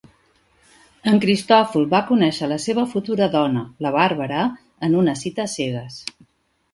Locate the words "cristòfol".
1.25-1.83